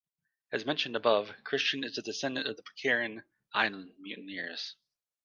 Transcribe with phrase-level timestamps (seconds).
[0.51, 4.73] As mentioned above, Christian is a descendant of the Pitcairn Island mutineers.